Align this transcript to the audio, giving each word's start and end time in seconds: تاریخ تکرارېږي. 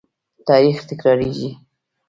تاریخ 0.47 0.77
تکرارېږي. 0.89 1.49